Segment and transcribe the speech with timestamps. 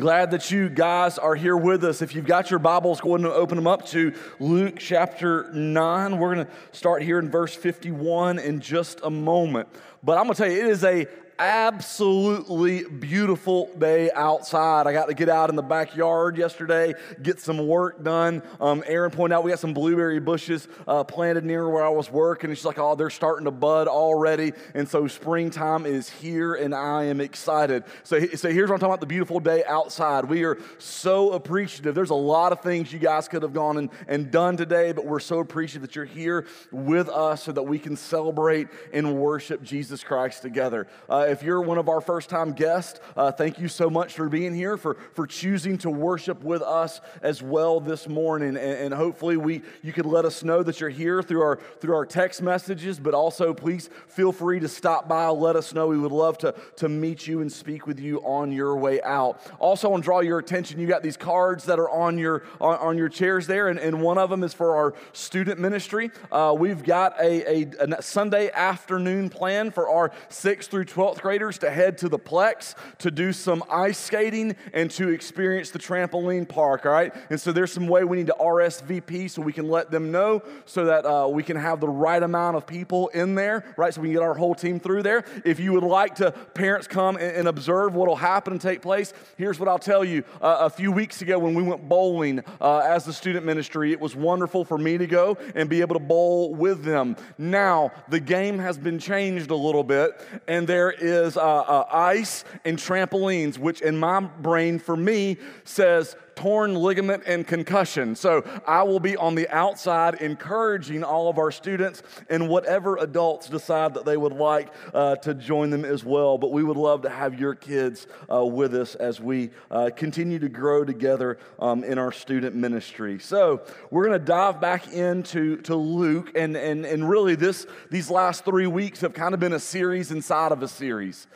[0.00, 2.00] Glad that you guys are here with us.
[2.00, 6.18] If you've got your Bibles, go ahead and open them up to Luke chapter 9.
[6.18, 9.68] We're going to start here in verse 51 in just a moment.
[10.02, 11.06] But I'm going to tell you, it is a
[11.40, 14.86] absolutely beautiful day outside.
[14.86, 18.42] I got to get out in the backyard yesterday, get some work done.
[18.60, 22.10] Um, Erin pointed out we got some blueberry bushes uh, planted near where I was
[22.10, 22.50] working.
[22.50, 24.52] And she's like, oh, they're starting to bud already.
[24.74, 27.84] And so springtime is here, and I am excited.
[28.02, 30.26] So, so here's what I'm talking about the beautiful day outside.
[30.26, 31.94] We are so appreciative.
[31.94, 35.06] There's a lot of things you guys could have gone and, and done today, but
[35.06, 39.62] we're so appreciative that you're here with us so that we can celebrate and worship
[39.62, 40.86] Jesus Christ together.
[41.08, 44.28] Uh, if you're one of our first time guests, uh, thank you so much for
[44.28, 48.48] being here, for, for choosing to worship with us as well this morning.
[48.48, 51.94] And, and hopefully we, you could let us know that you're here through our, through
[51.94, 55.86] our text messages, but also please feel free to stop by, let us know.
[55.86, 59.40] We would love to, to meet you and speak with you on your way out.
[59.58, 60.80] Also, I want to draw your attention.
[60.80, 64.02] You got these cards that are on your, on, on your chairs there, and, and
[64.02, 66.10] one of them is for our student ministry.
[66.32, 71.58] Uh, we've got a, a, a Sunday afternoon plan for our 6th through 12th graders
[71.58, 76.48] to head to the Plex to do some ice skating and to experience the trampoline
[76.48, 77.12] park, all right?
[77.30, 80.42] And so there's some way we need to RSVP so we can let them know
[80.66, 83.92] so that uh, we can have the right amount of people in there, right?
[83.92, 85.24] So we can get our whole team through there.
[85.44, 88.82] If you would like to, parents come and, and observe what will happen and take
[88.82, 90.22] place, here's what I'll tell you.
[90.40, 94.00] Uh, a few weeks ago when we went bowling uh, as the student ministry, it
[94.00, 97.16] was wonderful for me to go and be able to bowl with them.
[97.38, 100.12] Now, the game has been changed a little bit,
[100.46, 106.16] and there is uh, uh, ice and trampolines, which in my brain, for me, says
[106.40, 108.16] torn ligament and concussion.
[108.16, 113.50] So I will be on the outside encouraging all of our students and whatever adults
[113.50, 116.38] decide that they would like uh, to join them as well.
[116.38, 120.38] But we would love to have your kids uh, with us as we uh, continue
[120.38, 123.18] to grow together um, in our student ministry.
[123.18, 128.10] So we're going to dive back into to Luke, and, and, and really this, these
[128.10, 131.26] last three weeks have kind of been a series inside of a series.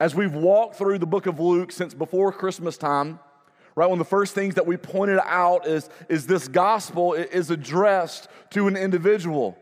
[0.00, 3.18] As we've walked through the book of Luke since before Christmas time,
[3.76, 3.86] right?
[3.86, 8.28] One of the first things that we pointed out is, is this gospel is addressed
[8.50, 9.56] to an individual.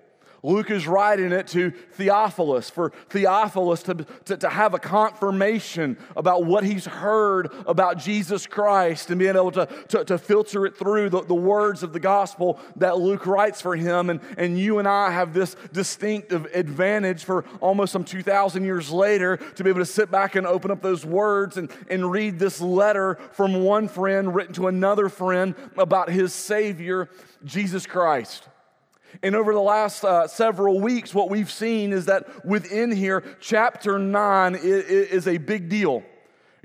[0.44, 3.94] Luke is writing it to Theophilus, for Theophilus to,
[4.26, 9.52] to, to, have a confirmation about what he's heard about Jesus Christ and being able
[9.52, 13.62] to, to, to filter it through the, the words of the gospel that Luke writes
[13.62, 14.10] for him.
[14.10, 19.38] And, and you and I have this distinctive advantage for almost some 2,000 years later
[19.38, 22.60] to be able to sit back and open up those words and, and read this
[22.60, 27.08] letter from one friend written to another friend about his Savior,
[27.46, 28.46] Jesus Christ.
[29.22, 33.98] And over the last uh, several weeks, what we've seen is that within here, chapter
[33.98, 36.02] 9 is, is a big deal.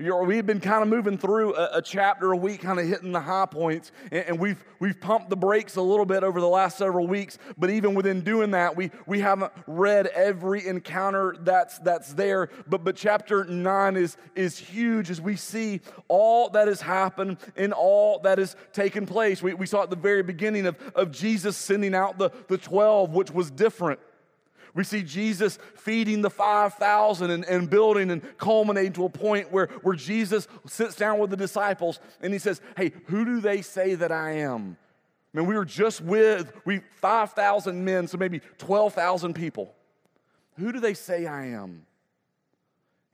[0.00, 3.20] We've been kind of moving through a, a, chapter a week, kind of hitting the
[3.20, 6.78] high points, and, and, we've, we've pumped the brakes a little bit over the last
[6.78, 7.36] several weeks.
[7.58, 12.48] But even within doing that, we, we haven't read every encounter that's, that's there.
[12.66, 17.74] But, but chapter 9 is, is huge as we see all that has happened and
[17.74, 19.42] all that has taken place.
[19.42, 23.10] We, we saw at the very beginning of, of Jesus sending out the, the 12,
[23.10, 24.00] which was different.
[24.74, 29.66] We see Jesus feeding the 5,000 and, and building and culminating to a point where,
[29.82, 33.94] where Jesus sits down with the disciples and he says, Hey, who do they say
[33.96, 34.76] that I am?
[35.34, 39.74] I mean, we were just with we 5,000 men, so maybe 12,000 people.
[40.58, 41.86] Who do they say I am?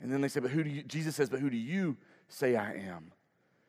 [0.00, 1.96] And then they say, But who do you, Jesus says, But who do you
[2.28, 3.12] say I am?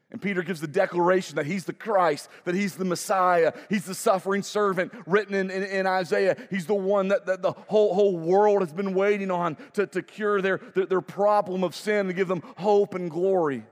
[0.09, 3.93] And Peter gives the declaration that he's the Christ, that he's the Messiah, he's the
[3.93, 6.37] suffering servant written in, in, in Isaiah.
[6.49, 10.01] He's the one that, that, the whole, whole world has been waiting on to, to
[10.01, 13.65] cure their, their, their problem of sin, to give them hope and glory.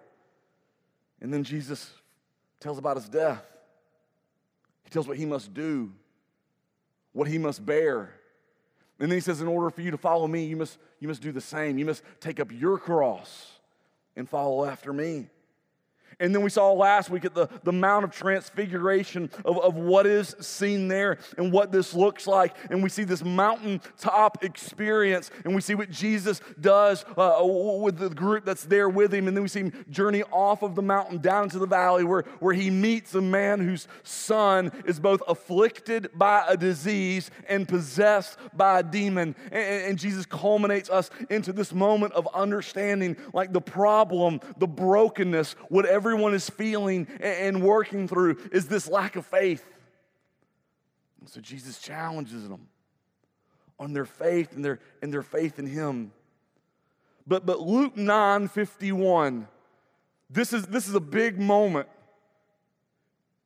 [1.21, 1.89] And then Jesus
[2.59, 3.43] tells about his death.
[4.83, 5.93] He tells what he must do,
[7.13, 8.13] what he must bear.
[8.99, 11.21] And then he says, In order for you to follow me, you must, you must
[11.21, 11.77] do the same.
[11.77, 13.53] You must take up your cross
[14.17, 15.29] and follow after me.
[16.19, 20.05] And then we saw last week at the, the Mount of Transfiguration of, of what
[20.05, 22.55] is seen there and what this looks like.
[22.69, 28.09] And we see this mountaintop experience and we see what Jesus does uh, with the
[28.09, 29.27] group that's there with him.
[29.27, 32.23] And then we see him journey off of the mountain down into the valley where,
[32.39, 38.37] where he meets a man whose son is both afflicted by a disease and possessed
[38.53, 39.35] by a demon.
[39.51, 45.53] And, and Jesus culminates us into this moment of understanding like the problem, the brokenness,
[45.69, 49.65] whatever everyone is feeling and working through is this lack of faith.
[51.19, 52.67] And so Jesus challenges them
[53.79, 56.11] on their faith and their, and their faith in Him.
[57.25, 59.47] But, but Luke 9 51,
[60.29, 61.89] this is, this is a big moment,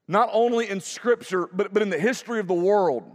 [0.06, 3.06] not only in Scripture, but, but in the history of the world.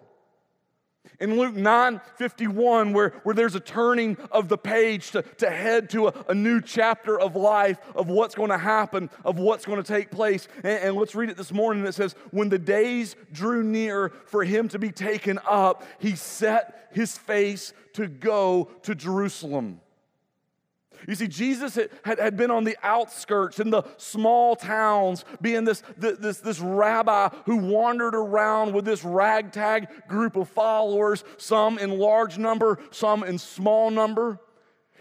[1.21, 5.91] In Luke 9 51, where, where there's a turning of the page to, to head
[5.91, 9.83] to a, a new chapter of life, of what's going to happen, of what's going
[9.83, 10.49] to take place.
[10.63, 11.87] And, and let's read it this morning.
[11.87, 16.89] It says, When the days drew near for him to be taken up, he set
[16.93, 19.81] his face to go to Jerusalem.
[21.07, 25.83] You see, Jesus had, had, been on the outskirts in the small towns, being this,
[25.99, 32.39] this, this rabbi who wandered around with this ragtag group of followers, some in large
[32.39, 34.39] number, some in small number.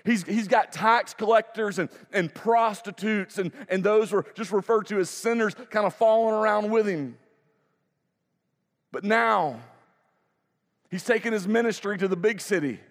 [0.05, 4.99] He's, he's got tax collectors and, and prostitutes, and, and those were just referred to
[4.99, 7.17] as sinners kind of following around with him.
[8.91, 9.61] But now,
[10.91, 12.81] he's taken his ministry to the big city.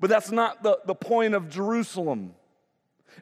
[0.00, 2.34] But that's not the, the point of Jerusalem.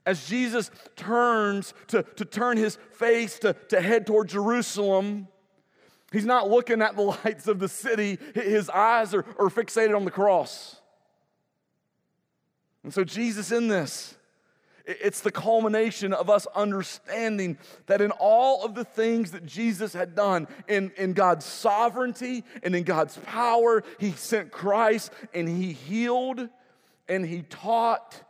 [0.05, 5.29] As Jesus turns to, to turn his face to, to head toward Jerusalem,
[6.13, 8.19] he's not looking at the lights of the city.
[8.35, 10.81] His eyes are, are fixated on the cross.
[12.83, 14.17] And so, Jesus, in this,
[14.85, 17.57] it's the culmination of us understanding
[17.87, 22.77] that in all of the things that Jesus had done, in, in God's sovereignty and
[22.77, 26.51] in God's power, He sent Christ and He healed
[27.09, 28.23] and he taught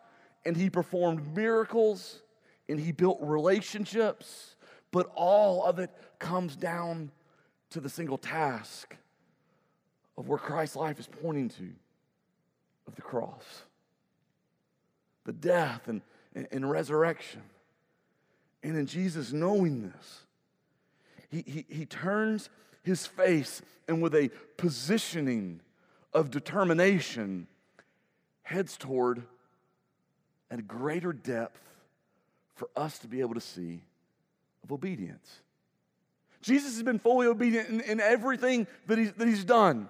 [0.44, 2.22] and he performed miracles
[2.68, 4.56] and he built relationships,
[4.90, 7.10] but all of it comes down
[7.70, 8.96] to the single task
[10.16, 11.70] of where Christ's life is pointing to
[12.86, 13.64] of the cross
[15.24, 16.02] the death and,
[16.34, 17.42] and, and resurrection.
[18.62, 20.20] And in Jesus knowing this,
[21.30, 22.50] he, he, he turns
[22.82, 25.60] his face and with a positioning
[26.12, 27.46] of determination
[28.44, 29.24] heads toward
[30.50, 31.60] a greater depth
[32.54, 33.82] for us to be able to see
[34.62, 35.40] of obedience.
[36.40, 39.88] Jesus has been fully obedient in, in everything that he's, that he's done.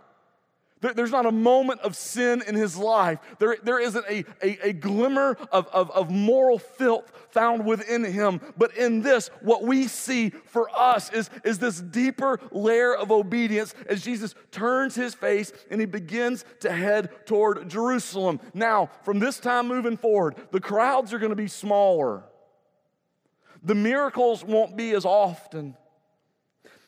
[0.92, 3.18] There's not a moment of sin in his life.
[3.38, 8.40] There, there isn't a, a, a glimmer of, of, of moral filth found within him.
[8.58, 13.74] But in this, what we see for us is, is this deeper layer of obedience
[13.88, 18.40] as Jesus turns his face and he begins to head toward Jerusalem.
[18.52, 22.24] Now, from this time moving forward, the crowds are going to be smaller,
[23.62, 25.76] the miracles won't be as often,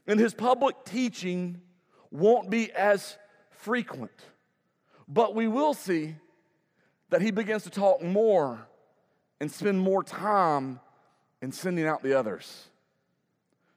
[0.06, 1.62] and his public teaching
[2.10, 3.16] won't be as
[3.66, 4.12] frequent.
[5.08, 6.14] But we will see
[7.10, 8.64] that he begins to talk more
[9.40, 10.78] and spend more time
[11.42, 12.68] in sending out the others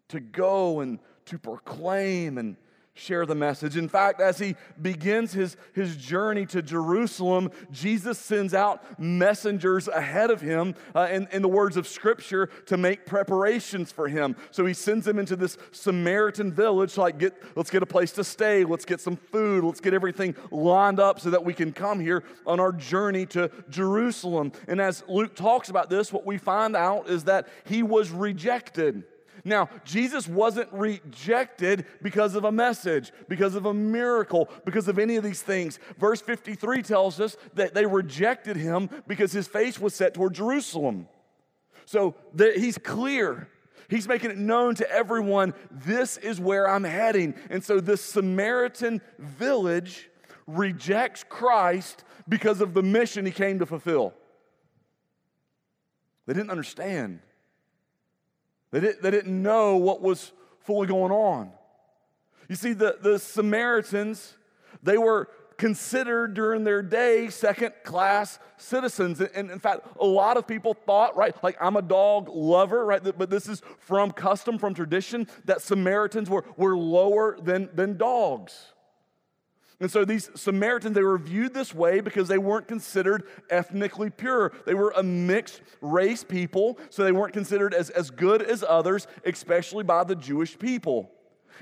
[0.09, 2.55] to go and to proclaim and
[2.99, 3.77] share the message.
[3.77, 10.29] In fact, as he begins his, his journey to Jerusalem, Jesus sends out messengers ahead
[10.29, 14.35] of him, uh, in, in the words of Scripture, to make preparations for him.
[14.51, 18.23] So he sends them into this Samaritan village, like, get, let's get a place to
[18.23, 21.99] stay, let's get some food, let's get everything lined up so that we can come
[21.99, 24.51] here on our journey to Jerusalem.
[24.67, 29.03] And as Luke talks about this, what we find out is that he was rejected.
[29.43, 35.15] Now, Jesus wasn't rejected because of a message, because of a miracle, because of any
[35.15, 35.79] of these things.
[35.97, 41.07] Verse 53 tells us that they rejected him because his face was set toward Jerusalem.
[41.85, 43.47] So the, he's clear.
[43.89, 47.33] He's making it known to everyone this is where I'm heading.
[47.49, 50.09] And so this Samaritan village
[50.45, 54.13] rejects Christ because of the mission he came to fulfill.
[56.27, 57.21] They didn't understand.
[58.71, 61.51] They, didn't, they didn't know what was fully going on.
[62.47, 64.35] You see, the, the Samaritans,
[64.83, 69.21] they were considered during their day second class citizens.
[69.21, 73.03] And in fact, a lot of people thought, right, like I'm a dog lover, right,
[73.03, 78.73] but this is from custom, from tradition, that Samaritans were, were lower than, than dogs.
[79.81, 84.51] And so these Samaritans, they were viewed this way because they weren't considered ethnically pure.
[84.65, 89.07] They were a mixed race people, so they weren't considered as, as good as others,
[89.23, 91.11] especially by the Jewish people.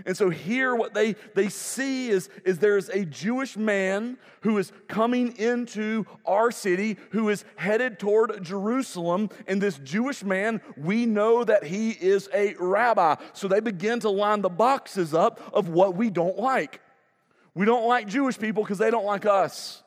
[0.06, 4.72] And so here what they, they see is, is there's a Jewish man who is
[4.88, 9.30] coming into our city, who is headed toward Jerusalem.
[9.48, 13.16] And this Jewish man, we know that he is a rabbi.
[13.34, 16.82] So they begin to line the boxes up of what we don't like.
[17.58, 19.82] We don't like Jewish people because they don't like us.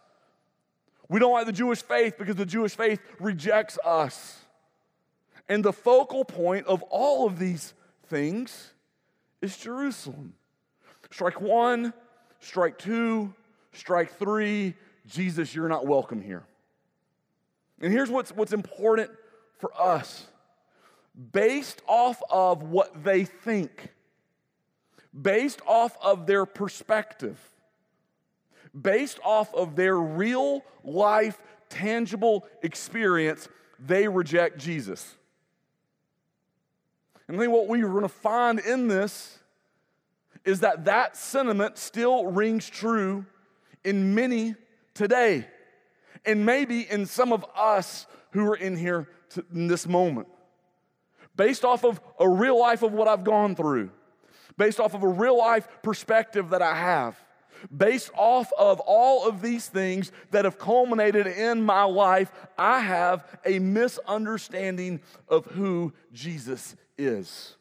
[1.08, 4.40] We don't like the Jewish faith because the Jewish faith rejects us.
[5.48, 7.72] And the focal point of all of these
[8.08, 8.72] things
[9.40, 10.34] is Jerusalem.
[11.12, 11.92] Strike one,
[12.40, 13.32] strike two,
[13.72, 14.74] strike three.
[15.06, 16.42] Jesus, you're not welcome here.
[17.80, 19.12] And here's what's, what's important
[19.58, 20.26] for us
[21.32, 23.90] based off of what they think,
[25.22, 27.38] based off of their perspective,
[28.78, 33.48] based off of their real life, tangible experience,
[33.78, 35.16] they reject Jesus.
[37.28, 39.38] And I think what we're going to find in this
[40.44, 43.24] is that that sentiment still rings true
[43.84, 44.54] in many
[44.94, 45.46] today,
[46.24, 50.28] and maybe in some of us who are in here to, in this moment.
[51.36, 53.90] Based off of a real life of what I've gone through,
[54.58, 57.16] based off of a real life perspective that I have,
[57.76, 63.26] based off of all of these things that have culminated in my life, I have
[63.44, 67.56] a misunderstanding of who Jesus is.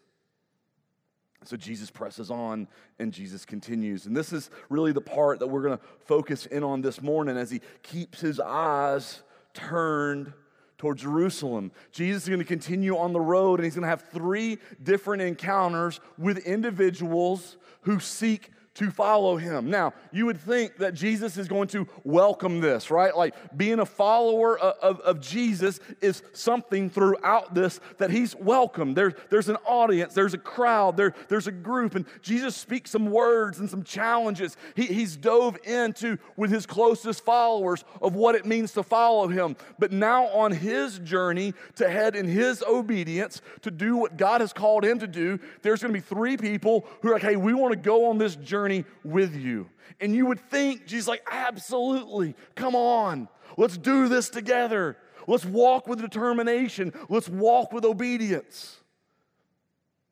[1.46, 2.68] So Jesus presses on
[3.00, 4.06] and Jesus continues.
[4.06, 7.38] And this is really the part that we're going to focus in on this morning
[7.38, 10.34] as he keeps his eyes turned
[10.77, 11.72] toward Jerusalem.
[11.91, 15.22] Jesus is going to continue on the road and he's going to have three different
[15.22, 19.69] encounters with individuals who seek to follow him.
[19.69, 23.15] Now, you would think that Jesus is going to welcome this, right?
[23.15, 28.93] Like being a follower of, of, of, Jesus is something throughout this that he's welcome.
[28.93, 33.12] There, there's an audience, there's a crowd, there, there's a group, and Jesus speaks some
[33.12, 34.55] words and some challenges.
[34.77, 39.57] He, he's dove into with his closest followers of what it means to follow him.
[39.77, 44.53] But now on his journey to head in his obedience to do what God has
[44.53, 47.53] called him to do, there's going to be three people who are like, hey, we
[47.53, 49.69] want to go on this journey journey with you.
[49.99, 54.97] And you would think, Jesus, like, absolutely, come on, let's do this together.
[55.27, 56.93] Let's walk with determination.
[57.07, 58.77] Let's walk with obedience.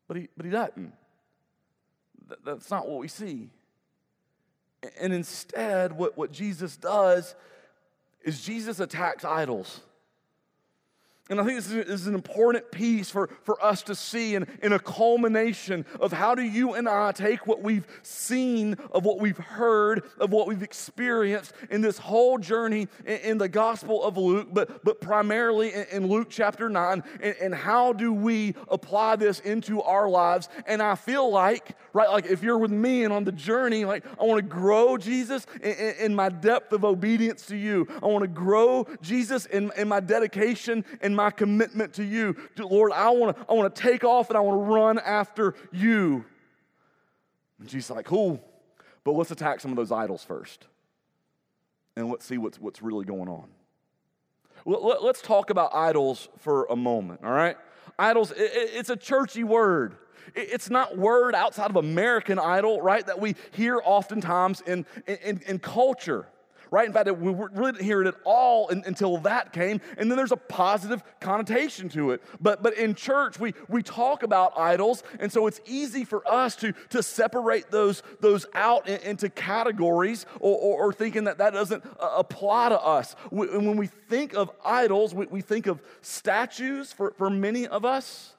[0.07, 0.93] But he, but he doesn't.
[2.45, 3.49] that's not what we see.
[4.99, 7.35] And instead, what, what Jesus does
[8.23, 9.81] is Jesus attacks idols.
[11.29, 14.71] And I think this is an important piece for, for us to see in, in
[14.71, 19.37] a culmination of how do you and I take what we've seen, of what we've
[19.37, 24.49] heard, of what we've experienced in this whole journey in, in the Gospel of Luke,
[24.51, 29.39] but, but primarily in, in Luke chapter 9, and, and how do we apply this
[29.41, 30.47] into our lives?
[30.65, 34.05] And I feel like, right, like if you're with me and on the journey, like
[34.19, 37.85] I want to grow Jesus in, in my depth of obedience to you.
[38.01, 42.37] I want to grow Jesus in, in my dedication and my commitment to you.
[42.57, 45.53] Lord, I want to I want to take off and I want to run after
[45.73, 46.23] you.
[47.59, 48.41] And Jesus like, cool,
[49.03, 50.67] but let's attack some of those idols first.
[51.95, 53.45] And let's see what's, what's really going on.
[54.65, 57.57] Let's talk about idols for a moment, all right?
[57.97, 59.95] Idols, it's a churchy word.
[60.35, 65.57] It's not word outside of American idol, right, that we hear oftentimes in, in, in
[65.57, 66.27] culture
[66.71, 66.85] right?
[66.85, 69.81] In fact, we really didn't hear it at all until that came.
[69.97, 72.21] And then there's a positive connotation to it.
[72.39, 75.03] But, but in church, we, we talk about idols.
[75.19, 80.25] And so it's easy for us to, to separate those, those out in, into categories
[80.39, 83.15] or, or, or, thinking that that doesn't uh, apply to us.
[83.31, 87.85] And when we think of idols, we, we think of statues for, for many of
[87.85, 88.33] us.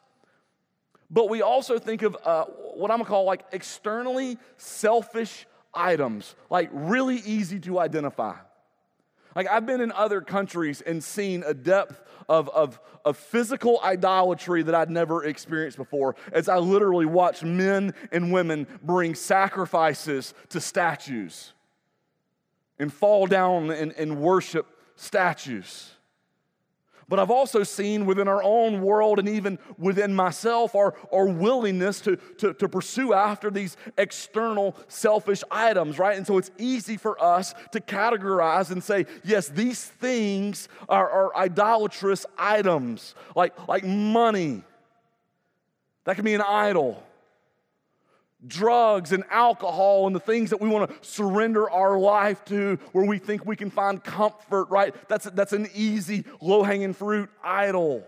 [1.11, 6.71] But we also think of uh, what I'm gonna call like externally selfish items, like
[6.73, 8.35] really easy to identify.
[9.35, 14.63] Like I've been in other countries and seen a depth of, of, of physical idolatry
[14.63, 20.61] that I'd never experienced before as I literally watched men and women bring sacrifices to
[20.61, 21.53] statues
[22.79, 25.93] and fall down and, and worship statues.
[27.09, 32.01] But I've also seen within our own world and even within myself our, our willingness
[32.03, 36.19] to, to, to pursue after these external selfish items, right?
[36.19, 41.37] And so it's easy for us to categorize and say, yes, these things are, are
[41.37, 44.63] idolatrous items, like, like money.
[46.05, 47.03] That can be an idol.
[48.47, 53.05] Drugs and alcohol and the things that we want to surrender our life to where
[53.05, 54.95] we think we can find comfort, right?
[55.09, 58.07] That's, that's an easy, low hanging fruit idol.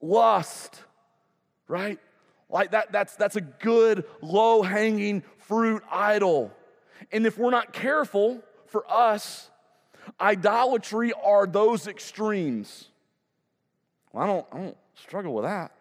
[0.00, 0.82] Lust,
[1.68, 1.98] right?
[2.48, 6.50] Like that, that's, that's a good, low hanging fruit idol.
[7.12, 9.50] And if we're not careful for us,
[10.20, 12.88] idolatry are those extremes.
[14.12, 15.72] Well, I don't, I don't struggle with that.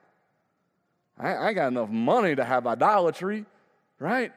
[1.20, 3.46] I, I got enough money to have idolatry,
[4.00, 4.32] right?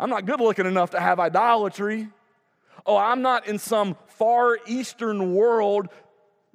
[0.00, 2.08] I'm not good looking enough to have idolatry.
[2.86, 5.88] Oh, I'm not in some far eastern world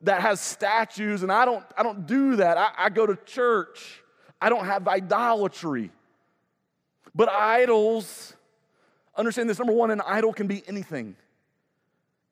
[0.01, 2.57] that has statues, and I don't, I don't do that.
[2.57, 4.01] I, I go to church.
[4.41, 5.91] I don't have idolatry.
[7.13, 8.33] But idols,
[9.15, 11.15] understand this number one, an idol can be anything.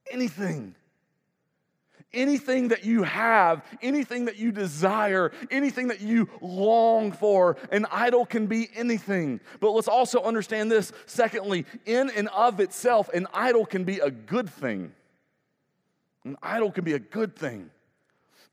[0.10, 0.76] Anything
[2.14, 7.58] anything that you have, anything that you desire, anything that you long for.
[7.72, 9.40] An idol can be anything.
[9.60, 10.92] But let's also understand this.
[11.06, 14.92] Secondly, in and of itself, an idol can be a good thing.
[16.24, 17.70] An idol can be a good thing.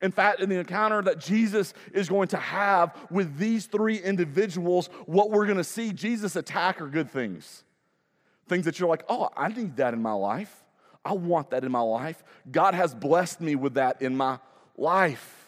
[0.01, 4.89] In fact, in the encounter that Jesus is going to have with these three individuals,
[5.07, 7.65] what we're going to see Jesus attack are good things.
[8.49, 10.65] Things that you're like, oh, I need that in my life.
[11.05, 12.23] I want that in my life.
[12.51, 14.39] God has blessed me with that in my
[14.77, 15.39] life.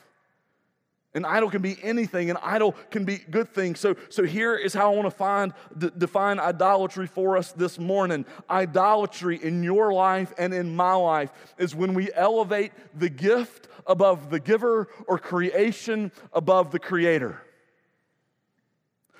[1.12, 2.30] An idol can be anything.
[2.30, 3.80] An idol can be good things.
[3.80, 7.80] So, so here is how I want to find d- define idolatry for us this
[7.80, 8.24] morning.
[8.48, 14.30] Idolatry in your life and in my life is when we elevate the gift above
[14.30, 17.42] the giver or creation above the creator.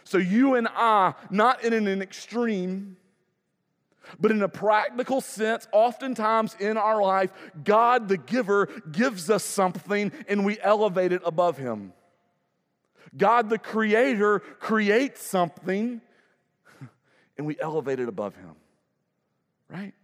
[0.05, 2.97] So you and I, not in an extreme,
[4.19, 7.31] but in a practical sense, oftentimes in our life,
[7.63, 11.93] God the giver gives us something and we elevate it above Him.
[13.17, 16.01] God the creator creates something
[17.39, 18.55] and we elevate it above Him.
[19.69, 19.95] Right?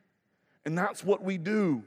[0.65, 1.83] And that's what we do.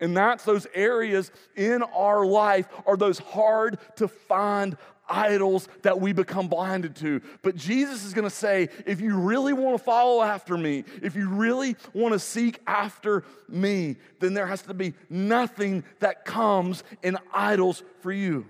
[0.00, 4.76] And that's those areas in our life are those hard to find
[5.08, 7.20] idols that we become blinded to.
[7.42, 11.16] But Jesus is going to say, if you really want to follow after me, if
[11.16, 16.84] you really want to seek after me, then there has to be nothing that comes
[17.02, 18.46] in idols for you.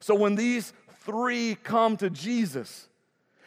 [0.00, 0.72] So when these
[1.04, 2.88] three come to Jesus,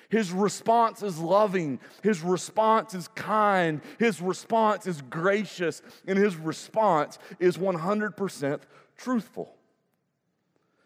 [0.09, 1.79] his response is loving.
[2.01, 3.81] His response is kind.
[3.99, 5.83] His response is gracious.
[6.07, 8.61] And his response is 100%
[8.97, 9.55] truthful.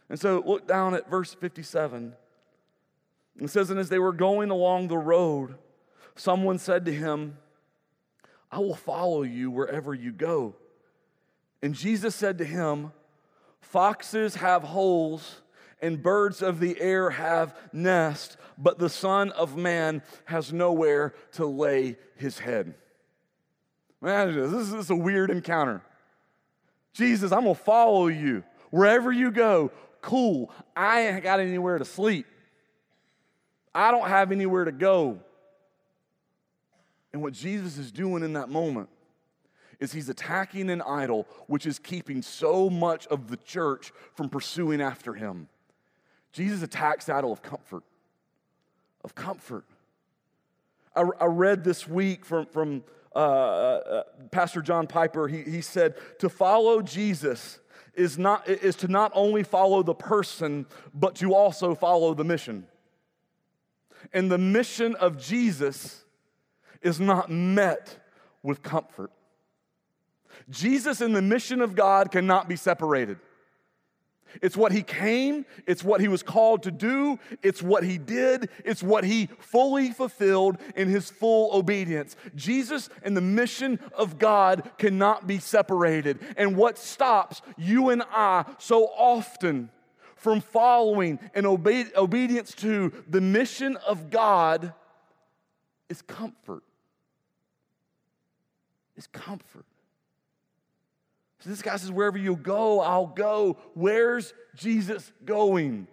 [0.09, 2.13] And so look down at verse 57.
[3.39, 5.55] It says, And as they were going along the road,
[6.15, 7.37] someone said to him,
[8.51, 10.55] I will follow you wherever you go.
[11.61, 12.91] And Jesus said to him,
[13.61, 15.41] Foxes have holes
[15.81, 21.45] and birds of the air have nests, but the Son of Man has nowhere to
[21.45, 22.75] lay his head.
[23.99, 25.81] Man, this is a weird encounter.
[26.93, 29.71] Jesus, I'm gonna follow you wherever you go
[30.03, 30.51] cool.
[30.75, 32.27] I ain't got anywhere to sleep.
[33.73, 35.19] I don't have anywhere to go.
[37.11, 38.89] And what Jesus is doing in that moment
[39.79, 44.81] is he's attacking an idol which is keeping so much of the church from pursuing
[44.81, 45.47] after him.
[46.31, 47.83] Jesus attacks the idol of comfort.
[49.03, 49.65] Of comfort.
[50.95, 52.83] I, I read this week from, from
[53.15, 55.27] uh, uh, Pastor John Piper.
[55.27, 57.59] He, he said, To follow Jesus
[57.93, 62.67] is, not, is to not only follow the person, but to also follow the mission.
[64.11, 66.03] And the mission of Jesus
[66.81, 67.97] is not met
[68.41, 69.11] with comfort.
[70.49, 73.19] Jesus and the mission of God cannot be separated.
[74.41, 78.49] It's what he came, it's what he was called to do, it's what he did,
[78.65, 82.15] it's what he fully fulfilled in his full obedience.
[82.35, 86.19] Jesus and the mission of God cannot be separated.
[86.37, 89.69] And what stops you and I so often
[90.15, 94.73] from following and obe- obedience to the mission of God
[95.89, 96.63] is comfort.
[98.95, 99.65] Is comfort.
[101.43, 103.57] So this guy says, Wherever you go, I'll go.
[103.73, 105.87] Where's Jesus going?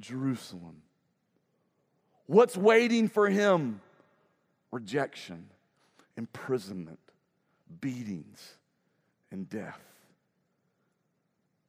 [0.00, 0.82] Jerusalem.
[2.26, 3.80] What's waiting for him?
[4.72, 5.46] Rejection,
[6.16, 6.98] imprisonment,
[7.80, 8.56] beatings,
[9.30, 9.80] and death.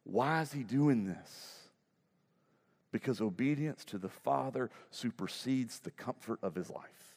[0.04, 1.60] Why is he doing this?
[2.92, 7.16] Because obedience to the Father supersedes the comfort of his life.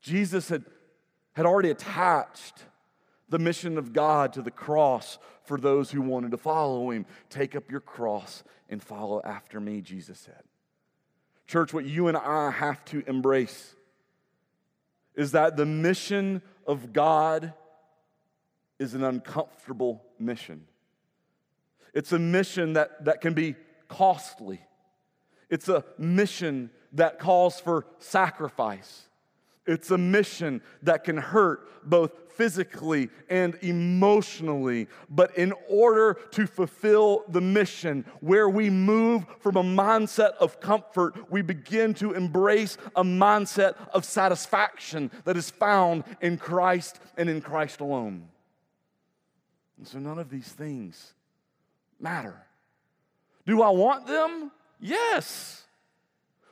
[0.00, 0.64] Jesus had,
[1.34, 2.54] had already attached
[3.28, 7.06] the mission of God to the cross for those who wanted to follow him.
[7.30, 10.42] Take up your cross and follow after me, Jesus said.
[11.46, 13.74] Church, what you and I have to embrace
[15.14, 17.52] is that the mission of God
[18.78, 20.66] is an uncomfortable mission.
[21.94, 23.54] It's a mission that, that can be
[23.88, 24.60] costly.
[25.48, 29.05] It's a mission that calls for sacrifice.
[29.66, 34.88] It's a mission that can hurt both physically and emotionally.
[35.08, 41.30] But in order to fulfill the mission, where we move from a mindset of comfort,
[41.30, 47.40] we begin to embrace a mindset of satisfaction that is found in Christ and in
[47.40, 48.28] Christ alone.
[49.78, 51.14] And so none of these things
[51.98, 52.46] matter.
[53.46, 54.50] Do I want them?
[54.80, 55.62] Yes.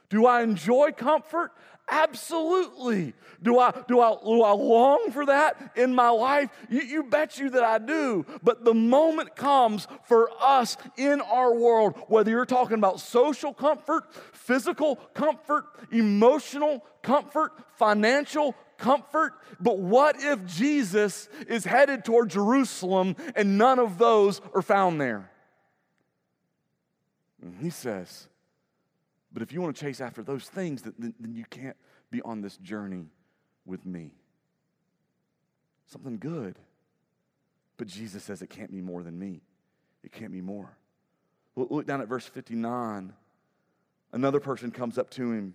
[0.08, 1.52] Do I enjoy comfort?
[1.90, 3.12] Absolutely.
[3.42, 6.48] Do I, do, I, do I long for that in my life?
[6.70, 8.24] You, you bet you that I do.
[8.42, 14.12] But the moment comes for us in our world, whether you're talking about social comfort,
[14.32, 19.34] physical comfort, emotional comfort, financial comfort.
[19.60, 25.30] But what if Jesus is headed toward Jerusalem and none of those are found there?
[27.42, 28.28] And he says,
[29.34, 31.76] but if you want to chase after those things, then, then you can't
[32.10, 33.06] be on this journey
[33.66, 34.12] with me.
[35.86, 36.56] Something good.
[37.76, 39.42] But Jesus says it can't be more than me.
[40.04, 40.78] It can't be more.
[41.56, 43.12] Look down at verse 59.
[44.12, 45.54] Another person comes up to him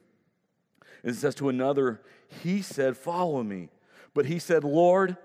[1.04, 2.02] and says to another,
[2.44, 3.70] He said, Follow me.
[4.14, 5.16] But he said, Lord,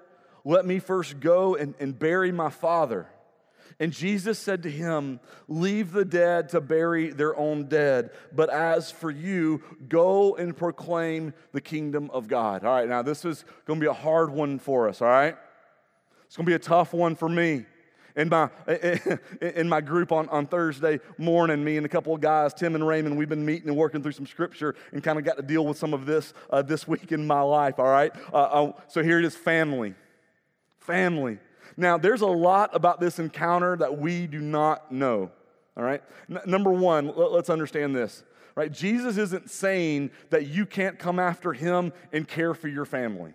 [0.44, 3.08] let me first go and, and bury my father.
[3.80, 8.90] And Jesus said to him, Leave the dead to bury their own dead, but as
[8.90, 12.64] for you, go and proclaim the kingdom of God.
[12.64, 15.36] All right, now this is going to be a hard one for us, all right?
[16.26, 17.64] It's going to be a tough one for me.
[18.16, 18.48] In my,
[19.40, 22.86] in my group on, on Thursday morning, me and a couple of guys, Tim and
[22.86, 25.66] Raymond, we've been meeting and working through some scripture and kind of got to deal
[25.66, 28.12] with some of this uh, this week in my life, all right?
[28.32, 29.94] Uh, uh, so here it is family.
[30.78, 31.38] Family.
[31.76, 35.30] Now, there's a lot about this encounter that we do not know.
[35.76, 36.02] All right?
[36.30, 38.22] N- number one, let's understand this.
[38.54, 38.70] Right?
[38.70, 43.32] Jesus isn't saying that you can't come after him and care for your family.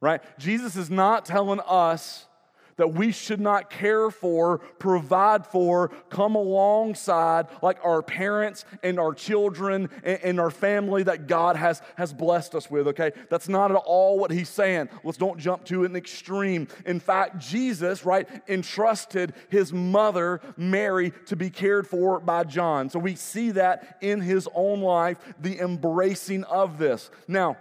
[0.00, 0.20] Right?
[0.38, 2.26] Jesus is not telling us
[2.76, 9.14] that we should not care for, provide for, come alongside like our parents and our
[9.14, 13.12] children and, and, our family that God has, has blessed us with, okay?
[13.30, 14.88] That's not at all what he's saying.
[15.04, 16.68] Let's don't jump to an extreme.
[16.84, 22.90] In fact, Jesus, right, entrusted his mother, Mary, to be cared for by John.
[22.90, 27.10] So we see that in his own life, the embracing of this.
[27.28, 27.56] Now,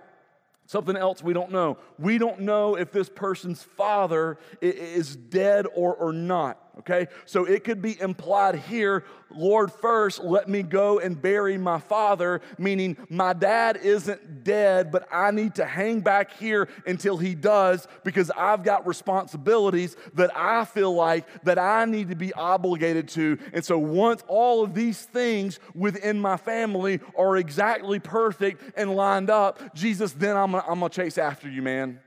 [0.65, 1.77] Something else we don't know.
[1.99, 6.62] We don't know if this person's father is dead or, or not.
[6.79, 7.07] Okay?
[7.25, 9.03] So it could be implied here
[9.35, 15.07] Lord, first let me go and bury my father, meaning my dad isn't dead, but
[15.11, 20.65] I need to hang back here until he does because I've got responsibilities that I
[20.65, 23.37] feel like that I need to be obligated to.
[23.53, 29.29] And so once all of these things within my family are exactly perfect and lined
[29.29, 31.99] up, Jesus, then I'm gonna, I'm gonna chase after you, man.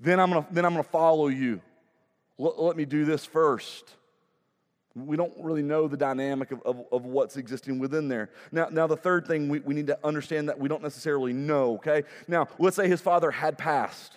[0.00, 1.60] Then I'm gonna, then I'm gonna follow you.
[2.38, 3.90] Let, me do this first.
[4.94, 8.30] We don't really know the dynamic of, of, of, what's existing within there.
[8.52, 11.74] Now, now the third thing we, we need to understand that we don't necessarily know,
[11.74, 12.04] okay?
[12.28, 14.16] Now, let's say his father had passed.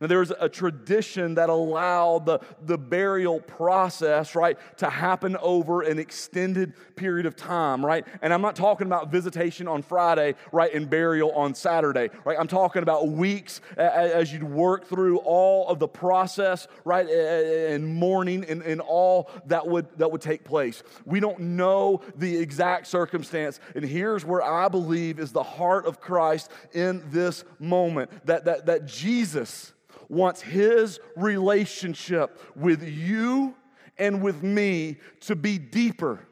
[0.00, 5.82] Now, there was a tradition that allowed the, the burial process, right, to happen over
[5.82, 8.06] an extended period of time, right?
[8.22, 12.38] And I'm not talking about visitation on Friday, right, and burial on Saturday, right?
[12.38, 18.44] I'm talking about weeks as you'd work through all of the process, right, and mourning
[18.44, 20.82] and, and all that would, that would take place.
[21.04, 23.60] We don't know the exact circumstance.
[23.74, 28.66] And here's where I believe is the heart of Christ in this moment that, that,
[28.66, 29.72] that Jesus
[30.14, 33.54] wants his relationship with you
[33.98, 36.26] and with me to be deeper,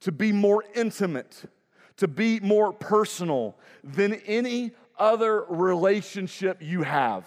[0.00, 1.42] to be more intimate,
[1.96, 7.24] to be more personal than any other relationship you have.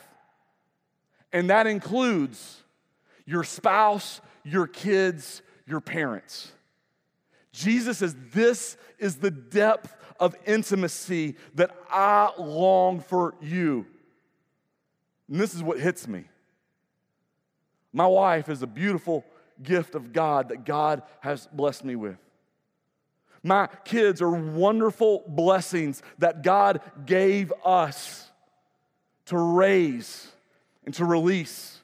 [1.31, 2.63] And that includes
[3.25, 6.51] your spouse, your kids, your parents.
[7.53, 13.85] Jesus says, This is the depth of intimacy that I long for you.
[15.31, 16.25] And this is what hits me.
[17.93, 19.25] My wife is a beautiful
[19.63, 22.17] gift of God that God has blessed me with.
[23.41, 28.29] My kids are wonderful blessings that God gave us
[29.27, 30.27] to raise
[30.85, 31.80] and to release.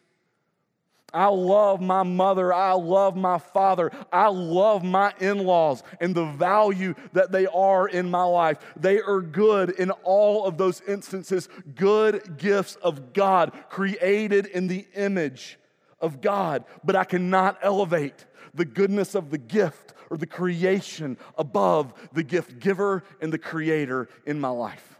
[1.17, 2.53] I love my mother.
[2.53, 3.91] I love my father.
[4.13, 8.59] I love my in laws and the value that they are in my life.
[8.79, 14.85] They are good in all of those instances, good gifts of God, created in the
[14.93, 15.57] image
[15.99, 16.65] of God.
[16.83, 22.59] But I cannot elevate the goodness of the gift or the creation above the gift
[22.59, 24.99] giver and the creator in my life.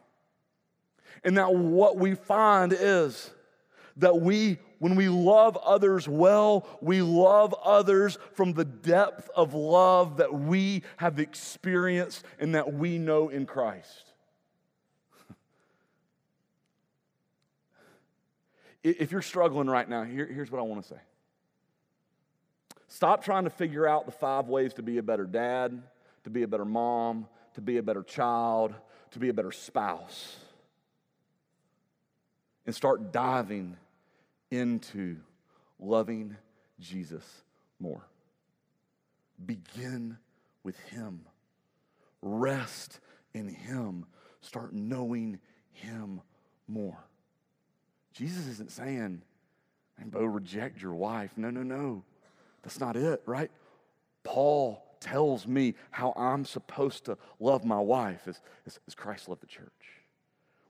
[1.23, 3.30] And now, what we find is
[3.97, 10.18] that we, when we love others well, we love others from the depth of love
[10.18, 14.04] that we have experienced and that we know in Christ.
[18.84, 21.00] if you're struggling right now, here, here's what I want to say.
[22.88, 25.82] Stop trying to figure out the five ways to be a better dad,
[26.24, 28.74] to be a better mom, to be a better child,
[29.12, 30.38] to be a better spouse.
[32.66, 33.78] And start diving
[34.52, 35.18] into
[35.80, 36.36] loving
[36.80, 37.44] Jesus
[37.80, 38.08] more.
[39.46, 40.18] Begin
[40.64, 41.22] with Him,
[42.22, 43.00] rest
[43.34, 44.06] in Him,
[44.42, 45.40] start knowing
[45.72, 46.22] Him
[46.68, 47.04] more.
[48.14, 49.22] Jesus isn't saying,
[50.00, 51.32] and Bo, reject your wife.
[51.38, 52.04] No, no, no.
[52.64, 53.52] That's not it, right?
[54.24, 59.42] Paul tells me how I'm supposed to love my wife as, as, as Christ loved
[59.42, 59.68] the church.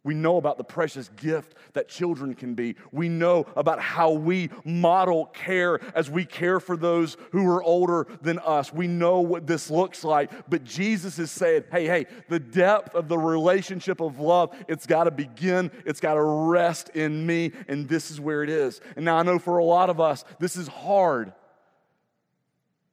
[0.07, 2.77] We know about the precious gift that children can be.
[2.93, 8.07] We know about how we model care as we care for those who are older
[8.21, 8.71] than us.
[8.71, 10.31] We know what this looks like.
[10.49, 15.03] But Jesus is saying, hey, hey, the depth of the relationship of love, it's got
[15.03, 18.79] to begin, it's got to rest in me, and this is where it is.
[18.95, 21.33] And now I know for a lot of us, this is hard.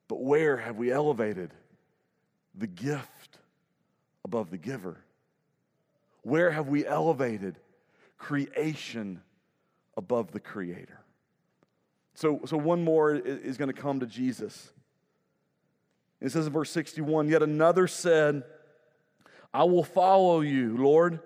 [0.09, 1.55] But where have we elevated
[2.57, 3.38] the gift
[4.24, 5.03] above the giver?
[6.24, 7.58] Where have we elevated
[8.18, 9.22] creation
[9.96, 11.00] above the creator?
[12.14, 14.72] So, so one more is going to come to Jesus.
[16.20, 18.44] It says in verse 61 Yet another said,
[19.52, 21.20] I will follow you, Lord.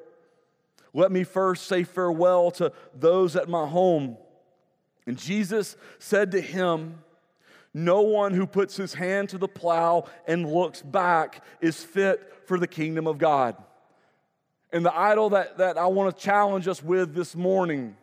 [0.93, 4.17] Let me first say farewell to those at my home.
[5.07, 7.03] And Jesus said to him,
[7.73, 12.59] No one who puts his hand to the plow and looks back is fit for
[12.59, 13.57] the kingdom of God.
[14.73, 17.97] And the idol that, that I want to challenge us with this morning,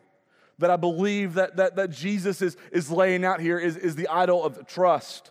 [0.58, 4.08] that I believe that, that, that Jesus is, is laying out here, is, is the
[4.08, 5.30] idol of trust.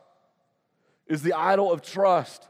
[1.08, 2.48] Is the idol of trust.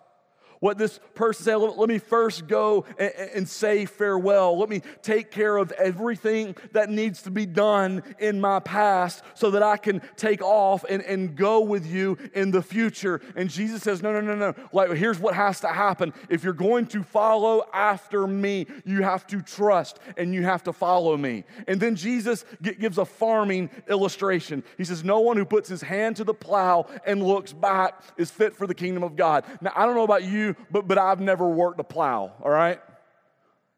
[0.65, 4.57] What this person said, let me first go and, and, say farewell.
[4.57, 9.51] Let me take care of everything that needs to be done in my past so
[9.51, 13.21] that I can take off and, and go with you in the future.
[13.35, 14.55] And Jesus says, No, no, no, no.
[14.73, 16.15] Like, here's what has to happen.
[16.29, 20.73] If you're going to follow after me, you have to trust and you have to
[20.73, 21.43] follow me.
[21.67, 24.63] And then Jesus gives a farming illustration.
[24.79, 28.31] He says, No one who puts his hand to the plow and looks back is
[28.31, 29.45] fit for the kingdom of God.
[29.61, 32.79] Now, I don't know about you, but, but I've never worked a plow, all right?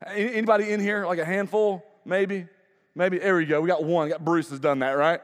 [0.05, 2.47] Anybody in here, like a handful, maybe?
[2.95, 3.61] Maybe, there we go.
[3.61, 4.05] We got one.
[4.05, 5.21] We got Bruce has done that, right?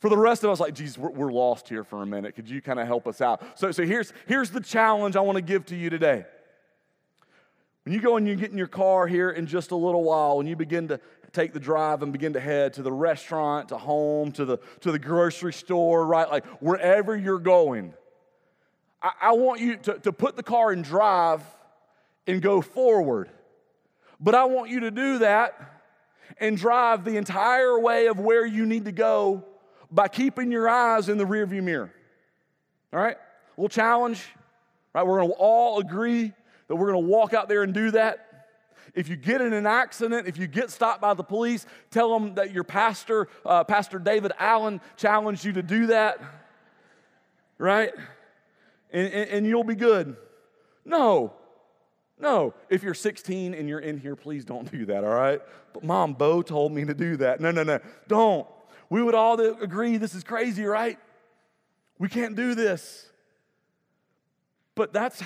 [0.00, 2.34] For the rest of us, like, geez, we're, we're lost here for a minute.
[2.34, 3.58] Could you kind of help us out?
[3.58, 6.24] So, so here's, here's the challenge I want to give to you today.
[7.84, 10.40] When you go and you get in your car here in just a little while,
[10.40, 11.00] and you begin to
[11.32, 14.92] take the drive and begin to head to the restaurant, to home, to the, to
[14.92, 16.30] the grocery store, right?
[16.30, 17.94] Like wherever you're going,
[19.02, 21.42] I, I want you to, to put the car in drive
[22.26, 23.28] and go forward.
[24.20, 25.82] But I want you to do that
[26.38, 29.44] and drive the entire way of where you need to go
[29.90, 31.92] by keeping your eyes in the rearview mirror.
[32.92, 33.16] All right?
[33.56, 34.24] Little challenge,
[34.94, 35.06] right?
[35.06, 36.32] We're gonna all agree
[36.68, 38.26] that we're gonna walk out there and do that.
[38.94, 42.34] If you get in an accident, if you get stopped by the police, tell them
[42.34, 46.20] that your pastor, uh, Pastor David Allen, challenged you to do that,
[47.58, 47.92] right?
[48.92, 50.16] And, and, and you'll be good.
[50.84, 51.34] No,
[52.18, 55.40] no, if you're 16 and you're in here, please don't do that, all right?
[55.72, 57.40] But mom, Bo told me to do that.
[57.40, 58.46] No, no, no, don't.
[58.90, 60.98] We would all agree this is crazy, right?
[61.98, 63.08] We can't do this.
[64.74, 65.22] But that's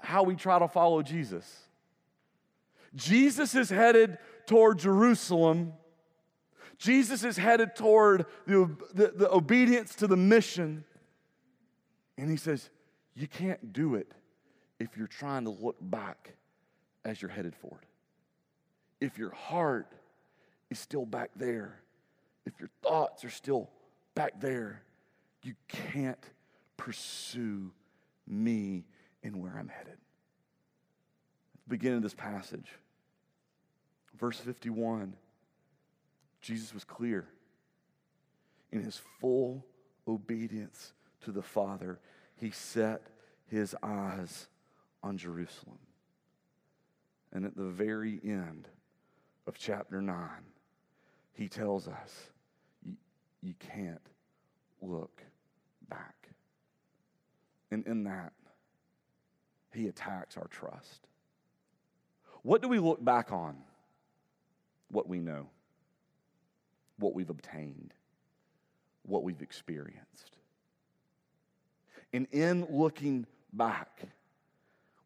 [0.00, 1.62] how we try to follow Jesus.
[2.94, 5.72] Jesus is headed toward Jerusalem.
[6.78, 10.84] Jesus is headed toward the, the, the obedience to the mission.
[12.18, 12.70] And he says,
[13.16, 14.12] you can't do it
[14.78, 16.34] if you're trying to look back
[17.04, 17.86] as you're headed forward.
[19.00, 19.90] If your heart
[20.70, 21.80] is still back there,
[22.44, 23.70] if your thoughts are still
[24.14, 24.82] back there,
[25.42, 26.24] you can't
[26.76, 27.72] pursue
[28.26, 28.84] me
[29.22, 29.94] and where I'm headed.
[29.94, 29.98] At
[31.64, 32.68] the beginning of this passage,
[34.18, 35.14] verse 51,
[36.40, 37.26] Jesus was clear.
[38.72, 39.64] in his full
[40.06, 41.98] obedience to the Father,
[42.38, 43.02] he set
[43.46, 44.48] his eyes
[45.02, 45.78] on Jerusalem.
[47.32, 48.68] And at the very end
[49.46, 50.16] of chapter 9,
[51.32, 52.30] he tells us
[53.42, 54.00] you can't
[54.80, 55.22] look
[55.88, 56.28] back.
[57.70, 58.32] And in that,
[59.72, 61.06] he attacks our trust.
[62.42, 63.56] What do we look back on?
[64.88, 65.48] What we know,
[66.98, 67.92] what we've obtained,
[69.02, 70.35] what we've experienced.
[72.12, 74.02] And in looking back,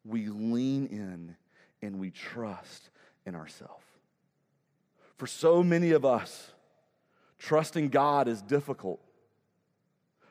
[0.04, 1.36] we lean in
[1.82, 2.90] and we trust
[3.26, 3.84] in ourselves.
[5.16, 6.50] For so many of us,
[7.38, 9.00] trusting God is difficult.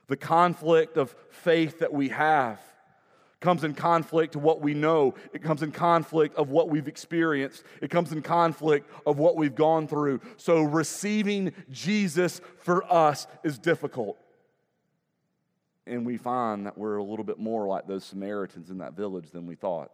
[0.07, 2.59] The conflict of faith that we have
[3.39, 5.13] comes in conflict to what we know.
[5.33, 7.63] It comes in conflict of what we've experienced.
[7.81, 10.21] It comes in conflict of what we've gone through.
[10.37, 14.17] So receiving Jesus for us is difficult.
[15.89, 19.31] And we find that we're a little bit more like those Samaritans in that village
[19.31, 19.91] than we thought.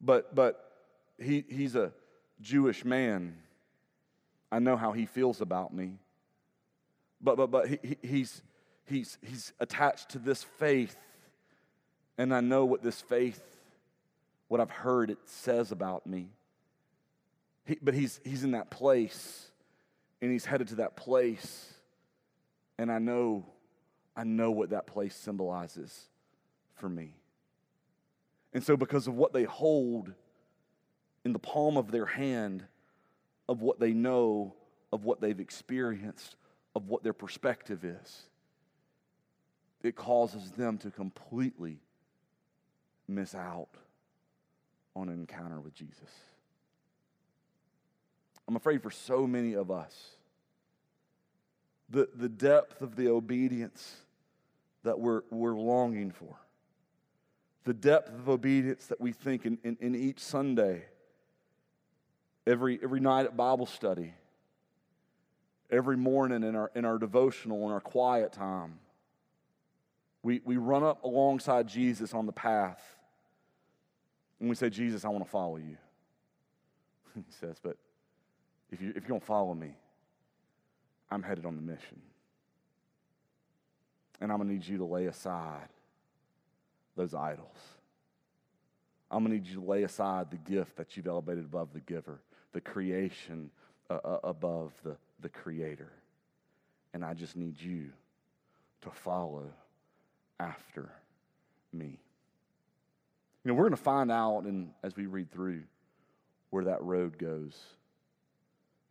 [0.00, 0.72] But but
[1.18, 1.92] he, he's a
[2.40, 3.36] Jewish man.
[4.50, 5.98] I know how he feels about me.
[7.20, 8.42] But but but he, he's
[8.86, 10.96] he's he's attached to this faith
[12.20, 13.42] and I know what this faith,
[14.48, 16.28] what I've heard it says about me.
[17.64, 19.50] He, but he's, he's in that place,
[20.20, 21.72] and he's headed to that place.
[22.76, 23.46] And I know,
[24.20, 26.08] I know what that place symbolizes
[26.74, 27.14] for me.
[28.52, 30.12] And so, because of what they hold
[31.24, 32.64] in the palm of their hand,
[33.48, 34.52] of what they know,
[34.92, 36.36] of what they've experienced,
[36.76, 38.24] of what their perspective is,
[39.82, 41.78] it causes them to completely
[43.08, 43.70] miss out
[44.94, 46.10] on an encounter with Jesus.
[48.46, 50.10] I'm afraid for so many of us,
[51.88, 53.96] the, the depth of the obedience
[54.84, 56.36] that we're, we're longing for,
[57.64, 60.84] the depth of obedience that we think in, in, in each Sunday,
[62.46, 64.14] every, every night at Bible study,
[65.70, 68.78] every morning in our, in our devotional, in our quiet time,
[70.22, 72.82] we, we run up alongside Jesus on the path
[74.38, 75.76] and we say, Jesus, I want to follow you.
[77.14, 77.76] he says, but
[78.70, 79.74] if, you, if you're going to follow me,
[81.10, 82.00] I'm headed on the mission.
[84.20, 85.68] And I'm going to need you to lay aside
[86.96, 87.56] those idols.
[89.10, 91.80] I'm going to need you to lay aside the gift that you've elevated above the
[91.80, 92.20] giver,
[92.52, 93.50] the creation
[93.88, 95.90] uh, uh, above the, the creator.
[96.92, 97.90] And I just need you
[98.82, 99.46] to follow
[100.38, 100.90] after
[101.72, 101.98] me.
[103.44, 105.62] You know, we're going to find out in, as we read through
[106.50, 107.58] where that road goes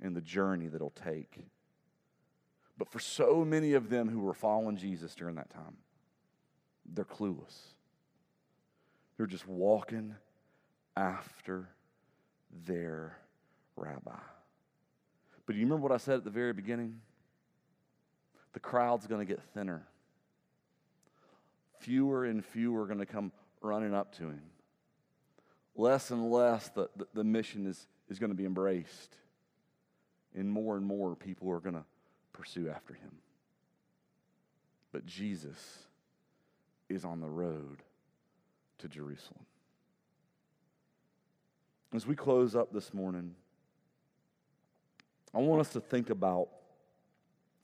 [0.02, 1.40] and the journey that it'll take.
[2.80, 5.76] But for so many of them who were following Jesus during that time,
[6.86, 7.56] they're clueless.
[9.18, 10.16] They're just walking
[10.96, 11.68] after
[12.66, 13.18] their
[13.76, 14.18] rabbi.
[15.46, 17.02] But do you remember what I said at the very beginning?
[18.54, 19.86] The crowd's going to get thinner.
[21.80, 24.42] Fewer and fewer are going to come running up to him.
[25.76, 29.18] Less and less the, the, the mission is, is going to be embraced.
[30.34, 31.84] And more and more people are going to
[32.40, 33.12] pursue after him.
[34.94, 35.80] But Jesus
[36.88, 37.84] is on the road
[38.78, 39.46] to Jerusalem.
[41.94, 43.36] As we close up this morning,
[45.34, 46.48] I want us to think about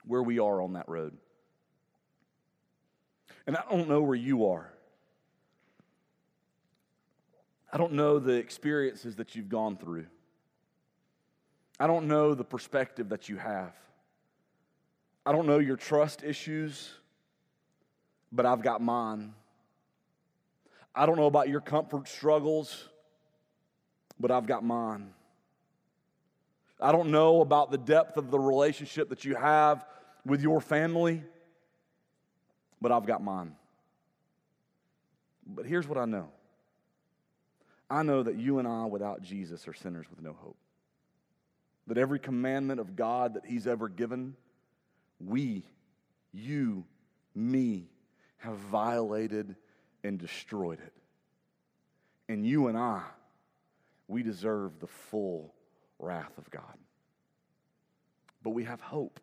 [0.06, 1.16] where we are on that road.
[3.48, 4.70] And I don't know where you are.
[7.72, 10.08] I don't know the experiences that you've gone through.
[11.80, 13.74] I don't know the perspective that you have.
[15.26, 16.92] I don't know your trust issues,
[18.32, 19.34] but I've got mine.
[20.94, 22.88] I don't know about your comfort struggles,
[24.20, 25.14] but I've got mine.
[26.80, 29.86] I don't know about the depth of the relationship that you have
[30.26, 31.24] with your family,
[32.82, 33.56] but I've got mine.
[35.48, 36.30] But here's what I know
[37.90, 40.58] I know that you and I, without Jesus, are sinners with no hope.
[41.88, 44.36] That every commandment of God that He's ever given,
[45.20, 45.66] we,
[46.34, 46.86] you,
[47.34, 47.90] me,
[48.38, 49.56] have violated
[50.04, 50.94] and destroyed it.
[52.28, 53.04] And you and I,
[54.08, 55.54] we deserve the full
[56.00, 56.78] wrath of God.
[58.44, 59.20] But we have hope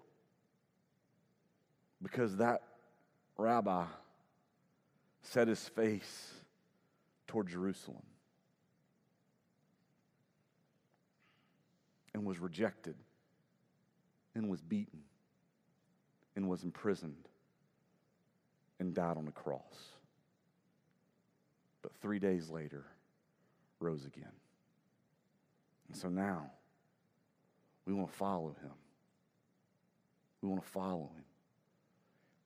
[2.02, 2.62] because that
[3.36, 3.84] rabbi
[5.22, 6.32] set his face
[7.26, 8.02] toward Jerusalem.
[12.14, 12.94] and was rejected
[14.34, 15.00] and was beaten
[16.36, 17.28] and was imprisoned
[18.80, 19.92] and died on the cross.
[21.82, 22.84] But three days later,
[23.80, 24.32] rose again.
[25.88, 26.50] And so now,
[27.86, 28.70] we want to follow him.
[30.40, 31.24] We want to follow him.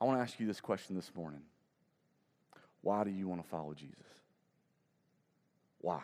[0.01, 1.41] I want to ask you this question this morning
[2.83, 3.97] Why do you want to follow Jesus?
[5.81, 6.01] Why?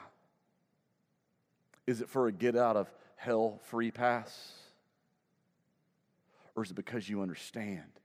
[1.87, 4.53] Is it for a get out of hell free pass?
[6.55, 8.01] Or is it because you understand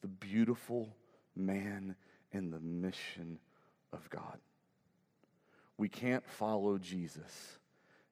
[0.00, 0.94] the beautiful
[1.36, 1.94] man
[2.32, 3.38] and the mission
[3.92, 4.38] of God?
[5.76, 7.58] We can't follow Jesus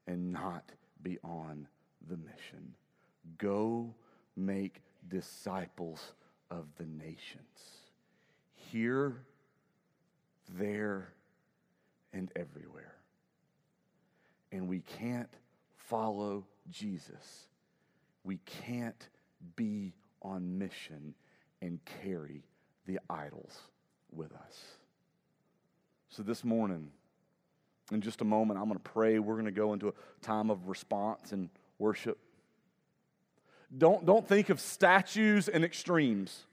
[0.07, 0.71] and not
[1.03, 1.67] be on
[2.09, 2.75] the mission.
[3.39, 3.95] Go
[4.37, 6.13] make disciples
[6.51, 7.83] of the nations.
[8.55, 9.17] Here,
[10.49, 11.13] there,
[12.13, 12.95] and everywhere.
[14.53, 15.33] And we can't
[15.77, 17.49] follow Jesus.
[18.25, 19.09] We can't
[19.57, 21.15] be on mission
[21.63, 22.43] and carry
[22.87, 23.59] the idols
[24.13, 24.65] with us.
[26.09, 26.91] So, this morning,
[27.93, 29.19] in just a moment, I'm going to pray.
[29.19, 32.19] We're going to go into a time of response and worship.
[33.77, 36.45] Don't, don't think of statues and extremes,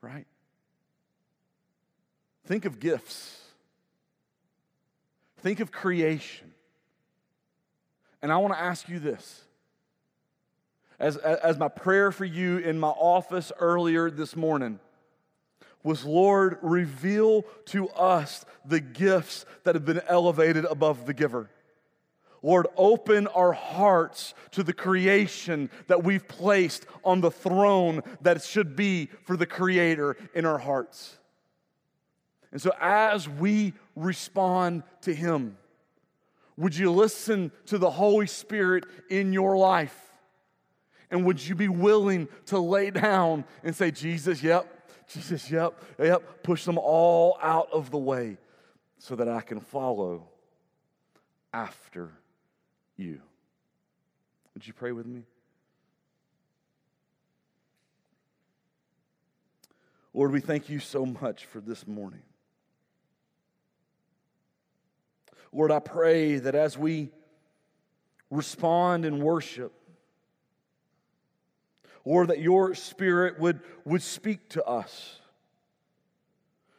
[0.00, 0.26] right?
[2.46, 3.40] Think of gifts.
[5.38, 6.52] Think of creation.
[8.22, 9.42] And I want to ask you this.
[10.98, 14.80] As, as my prayer for you in my office earlier this morning
[15.82, 21.50] was, Lord, reveal to us the gifts that have been elevated above the giver.
[22.42, 28.76] Lord, open our hearts to the creation that we've placed on the throne that should
[28.76, 31.18] be for the Creator in our hearts.
[32.52, 35.56] And so, as we respond to Him,
[36.56, 40.05] would you listen to the Holy Spirit in your life?
[41.10, 46.42] And would you be willing to lay down and say, Jesus, yep, Jesus, yep, yep,
[46.42, 48.38] push them all out of the way
[48.98, 50.28] so that I can follow
[51.52, 52.10] after
[52.96, 53.20] you.
[54.54, 55.22] Would you pray with me?
[60.12, 62.22] Lord, we thank you so much for this morning.
[65.52, 67.10] Lord, I pray that as we
[68.30, 69.72] respond in worship,
[72.06, 75.20] Lord, that your spirit would, would speak to us.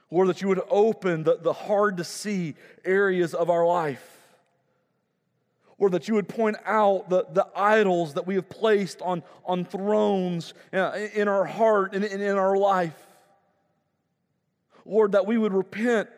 [0.09, 2.55] Lord, that you would open the, the hard to see
[2.85, 4.17] areas of our life
[5.77, 9.63] or that you would point out the, the idols that we have placed on, on
[9.65, 12.95] thrones uh, in our heart and in, in our life.
[14.85, 16.09] Lord, that we would repent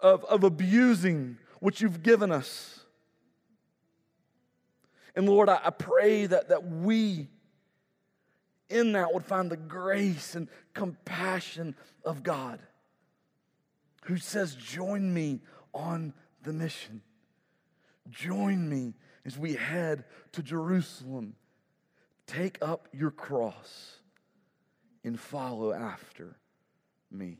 [0.00, 2.80] of, of abusing what you've given us.
[5.14, 7.28] And Lord, I, I pray that, that we
[8.70, 12.60] in that would find the grace and compassion of God
[14.04, 15.40] who says, Join me
[15.74, 17.02] on the mission.
[18.08, 18.94] Join me
[19.24, 21.34] as we head to Jerusalem.
[22.26, 23.96] Take up your cross
[25.04, 26.36] and follow after
[27.10, 27.38] me.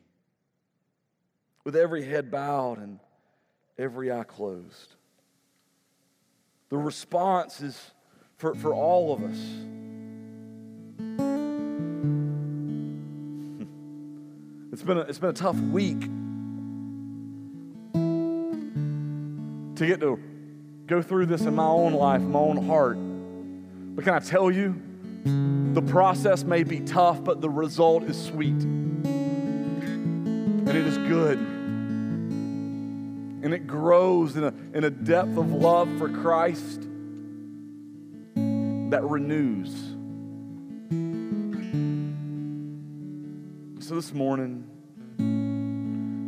[1.64, 2.98] With every head bowed and
[3.78, 4.94] every eye closed.
[6.70, 7.78] The response is
[8.36, 9.38] for, for all of us.
[14.90, 16.00] Been, a, it's been a tough week
[19.76, 20.18] to get to
[20.88, 22.96] go through this in my own life, my own heart.
[22.98, 24.82] But can I tell you,
[25.74, 28.60] the process may be tough, but the result is sweet.
[28.64, 29.06] And
[30.68, 31.38] it is good.
[33.42, 36.80] And it grows in a, in a depth of love for Christ
[38.34, 39.70] that renews.
[43.86, 44.66] So this morning,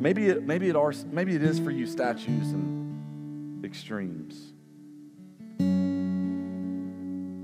[0.02, 4.52] maybe it, maybe it, are, maybe it is for you statues and extremes.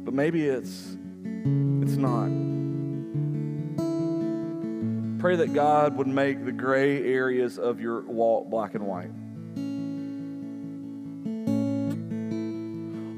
[0.09, 0.96] but maybe it's
[1.82, 2.30] it's not.
[5.20, 9.11] Pray that God would make the gray areas of your walk black and white.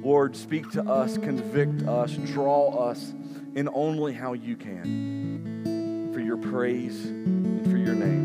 [0.05, 3.15] Lord, speak to us, convict us, draw us
[3.55, 8.20] in only how you can for your praise and for your name.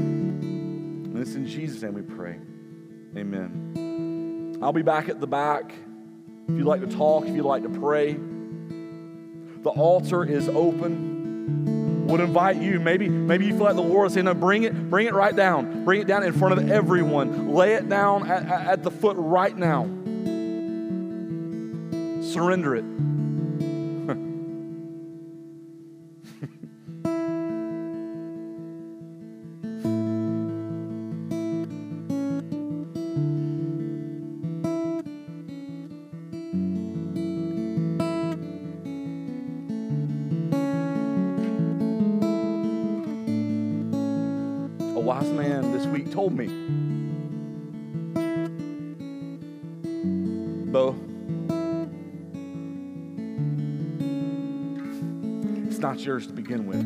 [1.26, 2.38] It's in Jesus' name we pray.
[3.17, 4.59] Amen.
[4.61, 5.73] I'll be back at the back.
[6.47, 8.13] If you'd like to talk, if you'd like to pray.
[8.13, 12.05] The altar is open.
[12.05, 12.80] Would invite you.
[12.80, 15.36] Maybe, maybe you feel like the Lord is saying, no, bring it, bring it right
[15.36, 15.84] down.
[15.84, 17.55] Bring it down in front of everyone.
[17.55, 19.86] Lay it down at, at the foot right now.
[22.21, 22.86] Surrender it.
[56.06, 56.86] Not yours to begin with.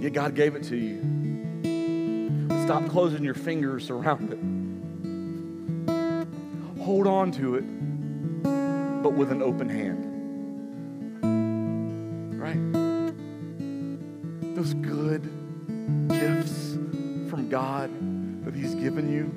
[0.00, 1.00] Yet God gave it to you.
[2.64, 4.38] Stop closing your fingers around it.
[6.80, 7.64] Hold on to it,
[9.02, 10.06] but with an open hand.
[12.40, 12.72] Right?
[14.54, 15.22] Those good
[16.08, 16.74] gifts
[17.28, 17.90] from God
[18.44, 19.32] that He's given you,